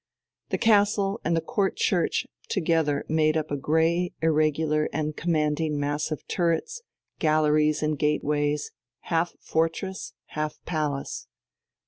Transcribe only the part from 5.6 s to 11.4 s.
mass of turrets, galleries, and gateways, half fortress, half palace.